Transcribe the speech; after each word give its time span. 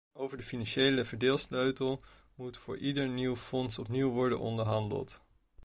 Over 0.13 0.37
de 0.37 0.43
financiële 0.43 1.03
verdeelsleutel 1.05 2.01
moet 2.35 2.57
voor 2.57 2.77
ieder 2.77 3.07
nieuw 3.09 3.35
fonds 3.35 3.79
opnieuw 3.79 4.09
worden 4.09 4.39
onderhandeld. 4.39 5.21